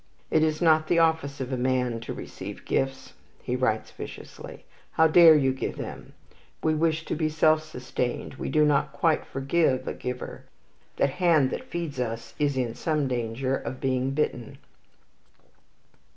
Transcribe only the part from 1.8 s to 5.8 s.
to receive gifts," he writes viciously. "How dare you give